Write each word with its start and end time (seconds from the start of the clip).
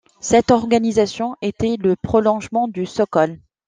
Cette 0.19 0.49
organisation 0.49 1.35
était 1.43 1.77
le 1.77 1.95
prolongement 1.95 2.67
du 2.67 2.87
Sokol. 2.87 3.39